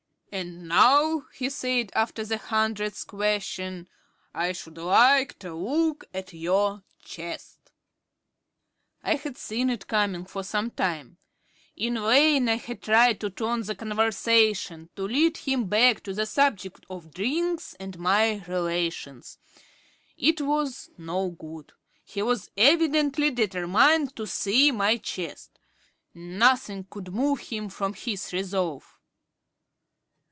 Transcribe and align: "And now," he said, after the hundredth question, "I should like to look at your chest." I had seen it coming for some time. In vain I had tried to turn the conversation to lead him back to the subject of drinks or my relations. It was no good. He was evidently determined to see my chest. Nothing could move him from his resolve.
"And 0.33 0.69
now," 0.69 1.25
he 1.35 1.49
said, 1.49 1.91
after 1.93 2.23
the 2.23 2.37
hundredth 2.37 3.05
question, 3.05 3.89
"I 4.33 4.53
should 4.53 4.77
like 4.77 5.37
to 5.39 5.53
look 5.53 6.05
at 6.13 6.31
your 6.31 6.83
chest." 7.03 7.73
I 9.03 9.15
had 9.15 9.35
seen 9.35 9.69
it 9.69 9.87
coming 9.89 10.23
for 10.23 10.41
some 10.41 10.71
time. 10.71 11.17
In 11.75 11.95
vain 11.95 12.47
I 12.47 12.55
had 12.55 12.81
tried 12.81 13.19
to 13.19 13.29
turn 13.29 13.63
the 13.63 13.75
conversation 13.75 14.89
to 14.95 15.01
lead 15.03 15.35
him 15.39 15.65
back 15.65 16.01
to 16.03 16.13
the 16.13 16.25
subject 16.25 16.85
of 16.89 17.13
drinks 17.13 17.75
or 17.77 17.89
my 17.97 18.41
relations. 18.47 19.37
It 20.17 20.39
was 20.39 20.91
no 20.97 21.31
good. 21.31 21.73
He 22.05 22.21
was 22.21 22.49
evidently 22.55 23.31
determined 23.31 24.15
to 24.15 24.25
see 24.25 24.71
my 24.71 24.95
chest. 24.95 25.59
Nothing 26.13 26.87
could 26.89 27.13
move 27.13 27.41
him 27.41 27.67
from 27.67 27.93
his 27.93 28.31
resolve. 28.31 28.97